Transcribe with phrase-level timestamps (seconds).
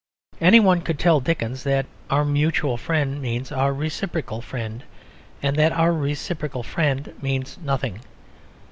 [0.41, 4.83] Any one could tell Dickens that "our mutual friend" means "our reciprocal friend,"
[5.43, 8.01] and that "our reciprocal friend" means nothing.